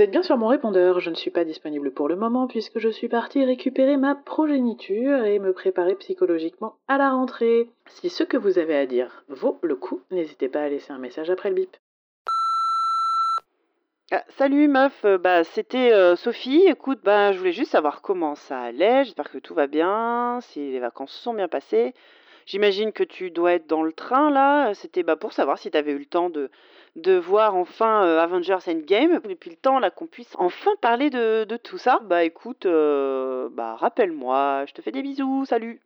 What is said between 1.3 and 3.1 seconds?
pas disponible pour le moment puisque je suis